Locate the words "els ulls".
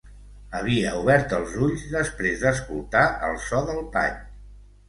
1.39-1.83